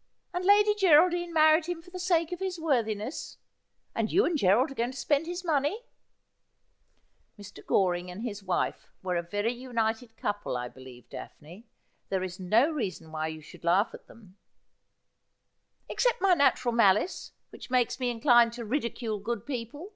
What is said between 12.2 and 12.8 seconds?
is no